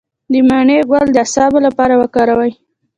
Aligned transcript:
د 0.31 0.33
مڼې 0.49 0.79
ګل 0.89 1.07
د 1.11 1.17
اعصابو 1.23 1.59
لپاره 1.67 1.93
وکاروئ 2.01 2.51